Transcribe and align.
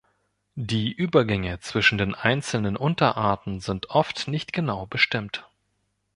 Die 0.55 0.91
Übergänge 0.93 1.59
zwischen 1.59 1.99
den 1.99 2.15
einzelnen 2.15 2.75
Unterarten 2.75 3.59
sind 3.59 3.91
oft 3.91 4.27
nicht 4.27 4.51
genau 4.51 4.87
bestimmt. 4.87 5.47